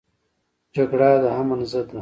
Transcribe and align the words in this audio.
جګړه 0.75 1.09
د 1.23 1.25
امن 1.39 1.59
ضد 1.71 1.85
ده 1.87 1.89